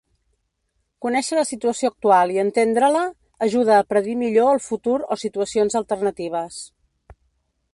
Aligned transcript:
Conèixer 1.05 1.35
la 1.39 1.43
situació 1.49 1.91
actual 1.93 2.33
i 2.37 2.41
entendre-la 2.43 3.03
ajuda 3.49 3.75
a 3.75 3.83
predir 3.93 4.15
millor 4.23 4.49
el 4.55 4.63
futur 4.69 4.97
o 5.17 5.19
situacions 5.25 5.77
alternatives. 5.81 6.59